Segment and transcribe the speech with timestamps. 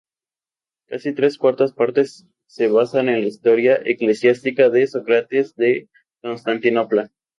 [0.87, 5.89] Casi tres cuartas partes se basan en la "Historia Ecclesiastica" de Sócrates de
[6.23, 7.11] Constantinopla.